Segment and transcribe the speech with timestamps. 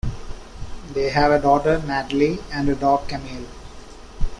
[0.93, 3.45] They have a daughter, Natalie, and a dog, Camille.